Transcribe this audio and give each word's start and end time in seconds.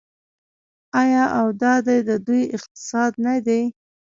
آیا 1.01 1.23
او 1.39 1.47
دا 1.61 1.73
دی 1.87 1.99
د 2.09 2.11
دوی 2.25 2.43
اقتصاد 2.55 3.11
نه 3.25 3.35
دی؟ 3.45 3.61